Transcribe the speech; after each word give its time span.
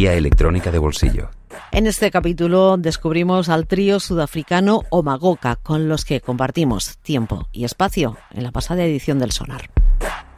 guía 0.00 0.14
electrónica 0.14 0.70
de 0.70 0.78
bolsillo. 0.78 1.28
En 1.72 1.86
este 1.86 2.10
capítulo 2.10 2.78
descubrimos 2.78 3.50
al 3.50 3.66
trío 3.66 4.00
sudafricano 4.00 4.84
Omagoka, 4.88 5.56
con 5.56 5.90
los 5.90 6.06
que 6.06 6.22
compartimos 6.22 6.96
tiempo 7.02 7.48
y 7.52 7.64
espacio 7.64 8.16
en 8.32 8.44
la 8.44 8.50
pasada 8.50 8.82
edición 8.82 9.18
del 9.18 9.30
Sonar. 9.30 9.68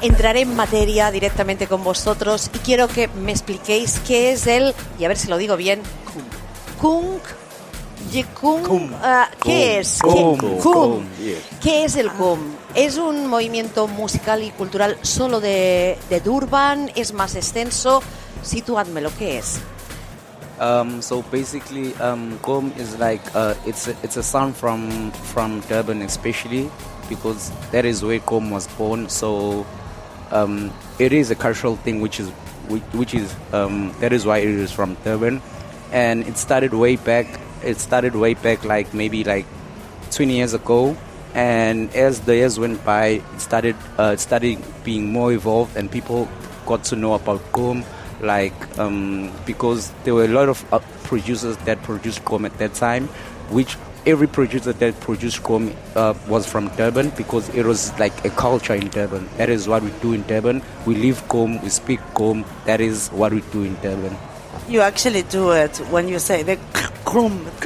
Entraré 0.01 0.41
en 0.41 0.57
materia 0.57 1.13
directamente 1.13 1.69
con 1.69 1.85
vosotros 1.85 2.51
y 2.53 2.59
quiero 2.59 2.89
que 2.89 3.07
me 3.07 3.31
expliquéis 3.31 4.01
qué 4.05 4.33
es 4.33 4.49
el, 4.49 4.75
y 4.99 5.05
a 5.05 5.09
ver 5.09 5.17
si 5.17 5.29
lo 5.29 5.37
digo 5.37 5.57
bien, 5.57 5.81
Kung. 6.81 7.21
Yikung, 8.11 8.65
Kum. 8.65 8.91
ah, 9.01 9.31
¿Qué 9.45 9.79
es? 9.79 10.01
Kum. 10.03 10.37
¿Qué, 10.37 10.59
Kum, 10.59 11.05
yeah. 11.23 11.39
¿Qué 11.63 11.85
es 11.85 11.95
el 11.95 12.11
Kum? 12.11 12.41
¿Es 12.75 12.97
un 12.99 13.29
movimiento 13.29 13.87
musical 13.87 14.43
y 14.43 14.51
cultural 14.51 14.99
solo 15.03 15.41
de, 15.41 15.97
de 16.11 16.21
Durban? 16.21 16.91
¿Es 16.97 17.13
más 17.13 17.37
extenso? 17.37 18.03
Situádmelo, 18.43 19.11
¿qué 19.19 19.39
es? 19.39 19.61
Um, 20.59 21.03
so 21.03 21.23
basically, 21.23 21.95
um, 21.97 22.39
Gom 22.43 22.73
is 22.77 22.97
like 22.99 23.21
uh, 23.35 23.55
it's 23.67 23.89
a, 23.89 23.97
it's 24.03 24.17
a 24.17 24.23
sound 24.23 24.55
from 24.55 25.11
from 25.33 25.61
Durban, 25.63 26.03
especially 26.03 26.71
because 27.09 27.51
that 27.73 27.85
is 27.85 28.05
where 28.05 28.21
Gom 28.21 28.51
was 28.51 28.69
born. 28.79 29.09
So 29.09 29.67
um, 30.31 30.73
it 30.99 31.13
is 31.13 31.31
a 31.31 31.35
cultural 31.35 31.77
thing, 31.77 32.01
which 32.01 32.21
is 32.21 32.29
which, 32.69 32.83
which 32.93 33.15
is 33.15 33.35
um, 33.53 33.93
that 34.01 34.13
is 34.13 34.25
why 34.25 34.39
it 34.39 34.49
is 34.49 34.71
from 34.71 34.97
Durban, 35.03 35.43
and 35.91 36.27
it 36.29 36.37
started 36.37 36.75
way 36.75 36.97
back. 36.97 37.27
It 37.65 37.79
started 37.79 38.15
way 38.15 38.35
back, 38.35 38.65
like 38.65 38.93
maybe 38.93 39.25
like 39.25 39.47
20 40.11 40.37
years 40.37 40.55
ago. 40.55 40.97
And 41.35 41.93
as 41.95 42.21
the 42.21 42.37
years 42.37 42.61
went 42.61 42.85
by, 42.85 43.23
it 43.35 43.41
started 43.41 43.75
uh, 43.99 44.13
it 44.15 44.21
started 44.21 44.63
being 44.85 45.13
more 45.13 45.33
evolved, 45.33 45.77
and 45.77 45.91
people 45.91 46.29
got 46.67 46.85
to 46.85 46.97
know 46.97 47.15
about 47.15 47.41
Gom 47.53 47.85
like 48.23 48.79
um, 48.79 49.31
because 49.45 49.93
there 50.05 50.15
were 50.15 50.25
a 50.25 50.29
lot 50.29 50.49
of 50.49 50.73
uh, 50.73 50.79
producers 51.05 51.57
that 51.59 51.83
produced 51.83 52.25
Gom 52.25 52.45
at 52.45 52.57
that 52.59 52.75
time, 52.75 53.09
which 53.51 53.77
every 54.07 54.27
producer 54.27 54.73
that 54.73 54.99
produced 55.01 55.43
Gom 55.43 55.75
uh, 55.95 56.15
was 56.29 56.47
from 56.47 56.69
Durban 56.77 57.11
because 57.11 57.49
it 57.51 57.67
was 57.67 57.97
like 57.99 58.25
a 58.25 58.31
culture 58.31 58.75
in 58.75 58.89
Durban. 58.89 59.29
That 59.37 59.49
is 59.49 59.69
what 59.69 59.83
we 59.83 59.91
do 60.01 60.13
in 60.13 60.23
Durban. 60.23 60.63
We 60.87 60.95
live 60.95 61.27
Gom, 61.29 61.61
we 61.63 61.69
speak 61.69 62.01
Gom. 62.15 62.45
That 62.65 62.81
is 62.81 63.09
what 63.11 63.33
we 63.33 63.43
do 63.53 63.65
in 63.65 63.75
Durban. 63.77 64.17
You 64.69 64.81
actually 64.81 65.23
do 65.23 65.51
it 65.51 65.77
when 65.91 66.09
you 66.09 66.19
say 66.19 66.43
the 66.43 66.57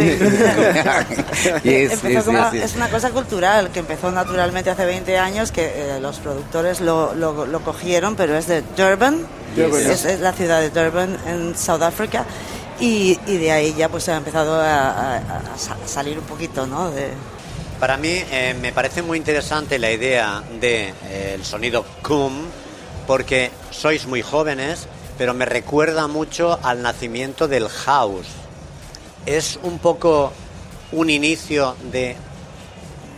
Yes, 1.64 1.92
yes, 2.02 2.24
como- 2.24 2.38
yes, 2.52 2.52
yes. 2.52 2.64
Es 2.70 2.76
una 2.76 2.88
cosa 2.90 3.10
cultural 3.10 3.70
que 3.70 3.80
empezó 3.80 4.10
naturalmente 4.10 4.70
hace 4.70 4.84
20 4.84 5.18
años, 5.18 5.52
que 5.52 5.64
eh, 5.96 6.00
los 6.00 6.18
productores 6.18 6.80
lo, 6.80 7.14
lo- 7.14 7.46
lo 7.46 7.60
cogieron, 7.60 8.16
pero 8.16 8.36
es 8.36 8.46
de 8.46 8.62
Durban. 8.76 9.26
Es, 9.92 10.04
es 10.04 10.20
la 10.20 10.32
ciudad 10.32 10.60
de 10.60 10.70
Durban 10.70 11.16
en 11.26 11.56
South 11.56 11.82
Africa, 11.82 12.24
y, 12.80 13.18
y 13.26 13.38
de 13.38 13.52
ahí 13.52 13.74
ya 13.76 13.88
pues 13.88 14.08
ha 14.08 14.16
empezado 14.16 14.60
a, 14.60 14.90
a- 14.90 15.16
a 15.16 15.58
sa- 15.58 15.76
salir 15.86 16.18
un 16.18 16.24
poquito, 16.24 16.66
¿no? 16.66 16.90
De, 16.90 17.10
Para 17.80 17.96
mí 17.96 18.08
eh, 18.30 18.54
me 18.60 18.72
parece 18.72 19.02
muy 19.02 19.18
interesante 19.18 19.78
la 19.78 19.90
idea 19.90 20.42
del 20.50 20.60
de, 20.60 20.94
eh, 21.04 21.38
sonido 21.42 21.84
cum, 22.02 22.32
porque 23.06 23.50
sois 23.70 24.06
muy 24.06 24.20
jóvenes, 24.22 24.88
pero 25.16 25.32
me 25.32 25.44
recuerda 25.46 26.06
mucho 26.06 26.58
al 26.62 26.82
nacimiento 26.82 27.48
del 27.48 27.68
house. 27.68 28.26
Es 29.26 29.58
un 29.62 29.78
poco 29.78 30.32
un 30.92 31.10
inicio 31.10 31.76
de 31.90 32.16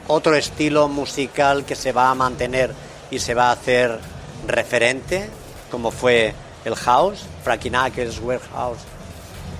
otro 0.09 0.35
estilo 0.35 0.89
musical 0.89 1.65
que 1.65 1.75
se 1.75 1.93
va 1.93 2.11
a 2.11 2.15
mantener 2.15 2.75
y 3.11 3.19
se 3.19 3.35
va 3.35 3.51
a 3.51 3.53
hacer 3.53 4.01
referente, 4.47 5.29
como 5.71 5.91
fue 5.91 6.35
el 6.65 6.75
house, 6.75 7.25
Frankie 7.45 7.71
Knuckles, 7.71 8.19
Warehouse, 8.21 8.81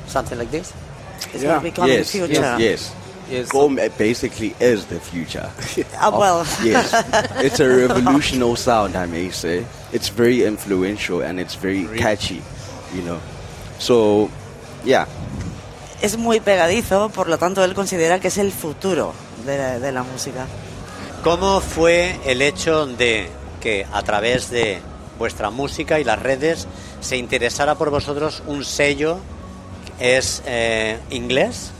something 0.09 0.37
like 0.37 0.51
this. 0.51 0.73
It's 1.35 1.43
gonna 1.43 1.61
become 1.61 1.87
the 1.87 1.99
yes, 1.99 2.11
future. 2.11 2.33
yes, 2.33 2.59
yes. 2.59 2.93
Yes. 3.31 3.49
Gom 3.51 3.79
basically 3.99 4.55
is 4.59 4.87
the 4.87 4.99
future. 4.99 5.51
Ah, 6.01 6.11
well. 6.11 6.47
yes, 6.65 6.95
it's 7.45 7.61
a 7.61 7.69
revolutionary 7.69 8.57
sound, 8.57 8.97
I 8.97 9.05
may 9.05 9.31
say. 9.31 9.67
It's 9.93 10.09
very 10.09 10.45
influential 10.45 11.21
and 11.21 11.39
it's 11.39 11.55
very 11.55 11.87
catchy, 11.99 12.43
you 12.95 13.03
know. 13.03 13.21
So, 13.79 14.31
yeah. 14.83 15.07
Es 16.01 16.17
muy 16.17 16.41
pegadizo, 16.41 17.09
por 17.09 17.29
lo 17.29 17.39
tanto 17.39 17.65
él 17.65 17.75
considera 17.75 18.21
que 18.21 18.29
es 18.29 18.39
el 18.39 18.53
futuro 18.53 19.13
de 19.45 19.59
la, 19.59 19.79
de 19.79 19.93
la 19.93 20.03
música. 20.03 20.47
¿Cómo 21.25 21.61
fue 21.61 22.21
el 22.25 22.41
hecho 22.43 22.87
de 22.87 23.29
que 23.61 23.87
a 23.93 24.03
través 24.03 24.51
de 24.51 24.81
vuestra 25.19 25.51
música 25.51 25.99
y 25.99 26.05
las 26.05 26.21
redes 26.21 26.69
se 27.01 27.17
interesara 27.17 27.75
por 27.75 27.91
vosotros 27.91 28.43
un 28.47 28.65
sello 28.65 29.19
que 29.99 30.17
es 30.17 30.43
eh, 30.47 30.99
inglés 31.11 31.73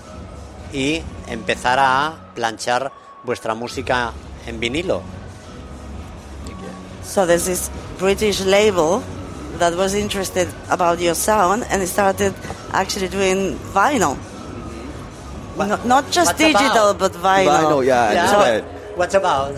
y 0.73 1.03
empezara 1.29 2.07
a 2.07 2.35
planchar 2.35 2.93
vuestra 3.23 3.55
música 3.55 4.13
en 4.47 4.59
vinilo? 4.59 5.03
So 7.05 7.27
there's 7.27 7.47
this 7.47 7.71
British 7.99 8.41
label 8.41 9.03
that 9.59 9.75
was 9.75 9.95
interested 9.95 10.49
about 10.69 10.99
your 11.01 11.15
sound 11.15 11.65
and 11.71 11.87
started 11.87 12.35
actually 12.73 13.09
doing 13.09 13.57
vinyl. 13.75 14.17
No- 15.57 15.77
not 15.85 16.11
just 16.11 16.29
What's 16.31 16.39
digital, 16.39 16.91
about? 16.91 16.99
but 16.99 17.13
vinyl. 17.13 17.47
Vinyl, 17.65 17.85
yeah, 17.87 18.03
I 18.03 18.13
Yeah. 18.13 18.23
understand. 18.23 18.65
What's 18.97 19.15
about? 19.15 19.55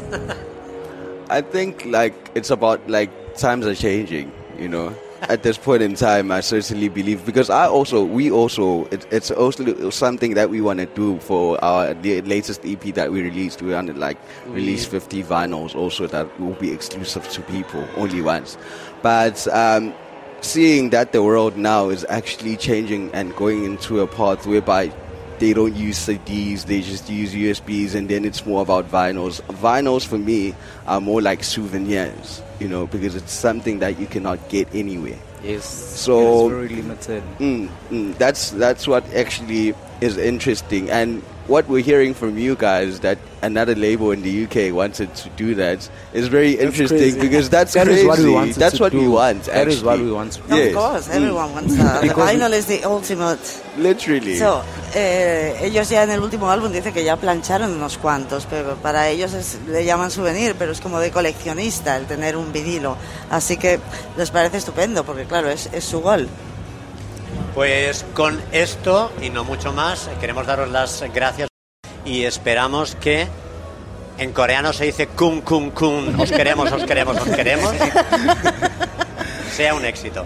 I 1.31 1.41
think 1.43 1.85
like 1.87 2.15
it's 2.35 2.51
about 2.51 2.81
like 2.89 3.11
times 3.37 3.67
are 3.67 3.75
changing, 3.75 4.33
you 4.59 4.69
know. 4.69 4.95
At 5.29 5.43
this 5.43 5.59
point 5.59 5.83
in 5.83 5.95
time, 5.95 6.31
I 6.33 6.41
certainly 6.41 6.89
believe 6.89 7.27
because 7.27 7.51
I 7.51 7.67
also 7.69 8.03
we 8.03 8.31
also 8.31 8.87
it, 8.87 9.07
it's 9.13 9.31
also 9.31 9.91
something 9.91 10.33
that 10.35 10.49
we 10.49 10.63
want 10.63 10.81
to 10.81 10.87
do 10.87 11.19
for 11.21 11.63
our 11.63 11.93
the 11.93 12.23
latest 12.23 12.65
EP 12.65 12.81
that 12.95 13.13
we 13.13 13.21
released. 13.21 13.61
We 13.61 13.73
want 13.75 13.89
to 13.89 13.93
like 13.95 14.17
release 14.47 14.87
50 14.87 15.23
vinyls 15.25 15.75
also 15.77 16.07
that 16.07 16.27
will 16.41 16.55
be 16.55 16.73
exclusive 16.73 17.29
to 17.29 17.43
people 17.43 17.85
only 17.99 18.23
once. 18.23 18.57
But 19.03 19.47
um, 19.49 19.93
seeing 20.43 20.91
that 20.91 21.13
the 21.13 21.23
world 21.23 21.57
now 21.57 21.89
is 21.89 22.05
actually 22.09 22.57
changing 22.57 23.11
and 23.13 23.35
going 23.37 23.65
into 23.65 24.01
a 24.01 24.07
path 24.07 24.47
whereby 24.47 24.93
they 25.41 25.53
don't 25.53 25.75
use 25.75 25.99
CDs, 26.07 26.67
they 26.67 26.81
just 26.83 27.11
use 27.11 27.35
USBs, 27.35 27.95
and 27.95 28.09
then 28.09 28.25
it's 28.25 28.47
more 28.47 28.63
about 28.63 28.89
vinyls. 28.91 29.41
Vinyls 29.61 30.07
for 30.07 30.19
me 30.19 30.55
are 30.87 31.01
more 31.01 31.21
like 31.21 31.43
souvenirs, 31.43 32.43
you 32.61 32.69
know, 32.69 32.87
because 32.87 33.17
it's 33.17 33.33
something 33.33 33.81
that 33.81 33.99
you 33.99 34.07
cannot 34.07 34.39
get 34.49 34.69
anywhere. 34.75 35.19
Yes. 35.43 35.65
So- 35.65 36.47
it's 36.47 36.55
very 36.55 36.69
limited. 36.69 37.23
Mm, 37.39 37.69
mm, 37.91 38.19
that's 38.19 38.51
that's 38.53 38.87
what 38.87 39.03
actually 39.15 39.75
is 40.03 40.17
interesting, 40.19 40.91
and 40.91 41.23
what 41.47 41.67
we're 41.69 41.83
hearing 41.83 42.15
from 42.15 42.39
you 42.39 42.55
guys 42.55 43.01
that 43.01 43.19
another 43.43 43.75
label 43.75 44.13
in 44.13 44.23
the 44.23 44.45
UK 44.45 44.71
wanted 44.73 45.13
to 45.17 45.29
do 45.31 45.55
that 45.57 45.89
is 46.13 46.29
very 46.29 46.53
interesting 46.53 46.99
crazy. 46.99 47.21
because 47.21 47.49
that's 47.49 47.73
That 47.73 47.89
is 47.89 47.95
crazy. 48.05 48.07
what 48.07 48.19
we 48.21 48.31
wanted 48.31 48.55
that's 48.57 48.77
to 48.77 48.83
what 48.85 48.93
we 48.95 49.01
do. 49.01 49.11
want. 49.11 49.45
That 49.45 49.67
is 49.67 49.83
what 49.83 49.99
we 49.99 50.13
want 50.13 50.33
to 50.35 50.41
Of 50.45 50.51
Yes. 50.51 50.75
course, 50.75 51.09
Mm. 51.09 51.15
everyone 51.17 51.53
wants 51.53 51.77
that. 51.77 52.03
The 52.03 52.09
vinyl 52.15 52.53
is 52.53 52.67
the 52.67 52.85
ultimate. 52.85 53.63
Literally. 53.79 54.37
So, 54.37 54.63
eh, 54.95 55.59
ellos 55.63 55.89
ya 55.89 56.03
en 56.03 56.11
el 56.11 56.21
último 56.21 56.51
álbum 56.51 56.71
dicen 56.73 56.93
que 56.93 57.05
ya 57.05 57.17
plancharon 57.17 57.73
unos 57.73 57.99
cuantos, 57.99 58.47
pero 58.49 58.77
para 58.77 59.09
ellos 59.09 59.33
es- 59.33 59.59
le 59.69 59.85
llaman 59.85 60.11
souvenir, 60.11 60.55
pero 60.59 60.73
es 60.73 60.81
como 60.81 60.99
de 61.01 61.11
coleccionista 61.11 61.97
el 61.97 62.07
tener 62.07 62.37
un 62.37 62.53
vinilo. 62.53 62.97
Así 63.31 63.57
que 63.57 63.79
les 64.17 64.31
parece 64.31 64.57
estupendo, 64.59 65.05
porque 65.05 65.25
claro, 65.25 65.49
es, 65.51 65.69
es 65.73 65.85
su 65.85 66.01
gol. 66.01 66.29
Pues 67.55 68.05
con 68.15 68.41
esto 68.53 69.13
y 69.21 69.31
no 69.31 69.45
mucho 69.45 69.73
más, 69.73 70.09
queremos 70.21 70.47
daros 70.47 70.69
las 70.71 71.03
gracias 71.15 71.49
y 72.05 72.25
esperamos 72.25 72.95
que 72.97 73.27
en 74.19 74.33
coreano 74.33 74.73
se 74.73 74.85
dice 74.85 75.07
kun 75.09 75.41
kun 75.41 75.71
kun, 75.71 76.21
os 76.21 76.31
queremos, 76.31 76.71
os 76.73 76.85
queremos, 76.85 77.17
os 77.17 77.29
queremos, 77.29 77.75
sea 79.57 79.75
un 79.75 79.85
éxito. 79.85 80.25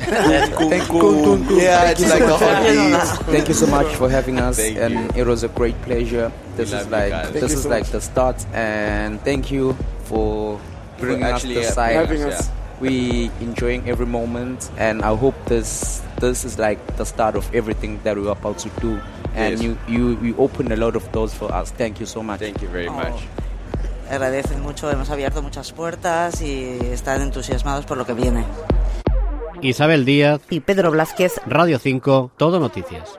Thank 0.00 0.92
you. 0.92 1.56
Yeah, 1.58 1.90
it's 1.90 2.08
like 2.08 2.20
the 2.20 2.36
holidays. 2.36 3.12
Thank 3.26 3.48
you 3.48 3.54
so 3.54 3.66
much 3.66 3.94
for 3.96 4.08
having 4.10 4.38
us, 4.38 4.56
Thank 4.56 4.78
and 4.78 4.94
you. 5.16 5.22
it 5.22 5.26
was 5.26 5.42
a 5.42 5.48
great 5.48 5.80
pleasure. 5.82 6.30
This 6.56 6.72
is 6.72 6.86
like 6.88 7.32
this 7.32 7.52
is 7.52 7.66
like 7.66 7.86
the 7.86 8.00
start, 8.00 8.44
and 8.52 9.20
thank 9.22 9.50
you 9.50 9.76
for 10.04 10.60
bringing 10.98 11.22
us 11.24 11.34
actually 11.34 11.54
this 11.54 11.74
having 11.74 12.06
side. 12.18 12.28
us, 12.32 12.46
yeah. 12.48 12.52
We 12.78 13.30
enjoying 13.40 13.88
every 13.88 14.04
moment, 14.06 14.70
and 14.76 15.00
I 15.02 15.16
hope 15.16 15.34
this 15.46 16.02
this 16.20 16.44
is 16.44 16.58
like 16.58 16.78
the 16.98 17.04
start 17.06 17.34
of 17.34 17.48
everything 17.54 18.00
that 18.04 18.16
we're 18.16 18.28
about 18.32 18.58
to 18.58 18.70
do. 18.80 19.00
And 19.34 19.52
Yes. 19.52 19.62
you 19.62 19.78
you 19.88 20.18
you 20.22 20.34
opened 20.38 20.72
a 20.72 20.76
lot 20.76 20.94
of 20.96 21.10
doors 21.12 21.32
for 21.32 21.50
us. 21.52 21.70
Thank 21.70 22.00
you 22.00 22.06
so 22.06 22.22
much. 22.22 22.40
Thank 22.40 22.60
you 22.62 22.68
very 22.68 22.88
Oh. 22.88 22.92
much. 22.92 23.24
Agradecen 24.10 24.62
mucho, 24.62 24.88
hemos 24.90 25.10
abierto 25.10 25.42
muchas 25.42 25.72
puertas 25.72 26.40
y 26.40 26.78
están 26.92 27.22
entusiasmados 27.22 27.84
por 27.86 27.96
lo 27.96 28.04
que 28.06 28.14
viene. 28.14 28.44
Isabel 29.62 30.04
Díaz, 30.04 30.40
Y 30.50 30.60
Pedro 30.60 30.90
Blázquez, 30.90 31.40
Radio 31.46 31.78
5, 31.78 32.32
Todo 32.36 32.60
Noticias. 32.60 33.18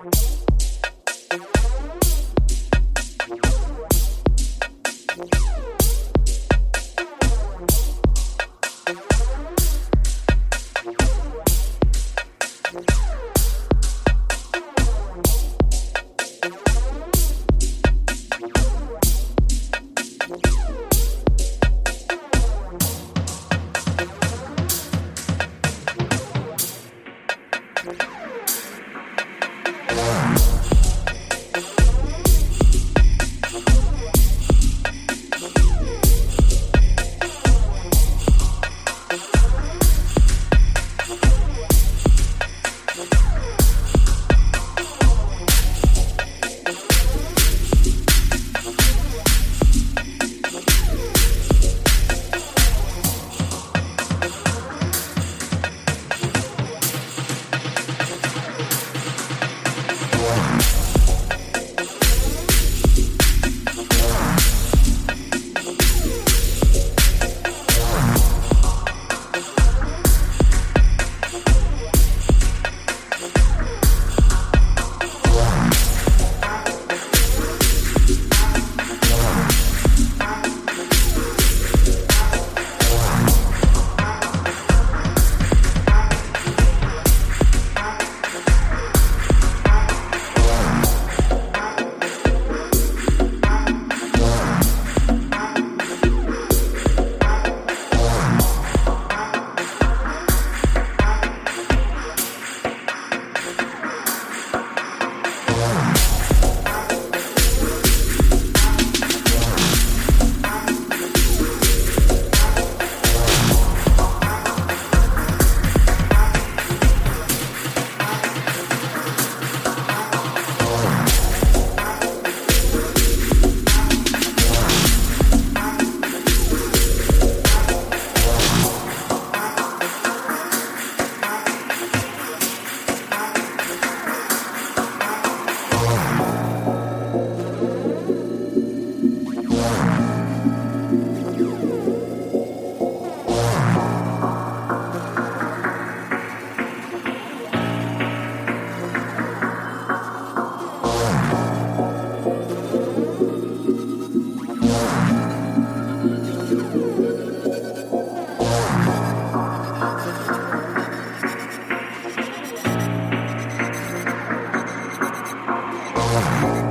Solomon. 166.17 166.66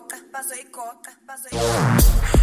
coca, 0.00 0.16
passou 0.32 0.56
e 0.56 0.64
coca, 0.64 1.12
vazou 1.26 1.48
e 1.48 1.56
coca. 1.56 2.39